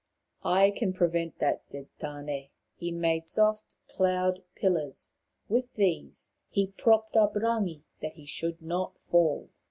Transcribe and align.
"I 0.61 0.71
can 0.71 0.93
prevent 0.93 1.37
that," 1.37 1.63
said 1.63 1.85
Tane. 1.99 2.49
He 2.75 2.91
made 2.91 3.27
soft 3.27 3.75
cloud 3.87 4.41
pillars. 4.55 5.13
With 5.47 5.75
these 5.75 6.33
he 6.49 6.73
propped 6.75 7.15
up 7.15 7.35
Rangi 7.35 7.83
that 8.01 8.13
he 8.13 8.25
should 8.25 8.63
not 8.63 8.97
fall. 9.11 9.49